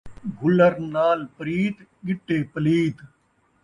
[0.39, 2.97] گلّر نال پریت، ڳٹے پلیت